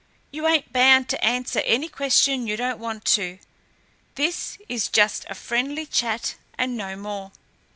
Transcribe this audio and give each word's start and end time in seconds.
"You 0.31 0.47
ain't 0.47 0.73
bound 0.73 1.09
to 1.09 1.23
answer 1.23 1.59
any 1.59 1.87
question 1.87 2.47
you 2.47 2.57
don't 2.57 2.79
want 2.79 3.05
to. 3.05 3.37
This 4.15 4.57
is 4.67 4.87
just 4.89 5.27
a 5.29 5.35
friendly 5.35 5.85
chat 5.85 6.37
and 6.57 6.75
no 6.75 6.95
more." 6.95 7.31